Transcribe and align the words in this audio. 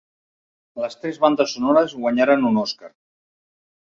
Les 0.83 0.95
tres 1.01 1.19
bandes 1.25 1.51
sonores 1.57 1.95
guanyaren 1.99 2.47
un 2.53 2.57
Oscar. 2.65 2.93